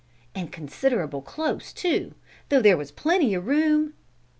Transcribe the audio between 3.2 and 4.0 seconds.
o' room!")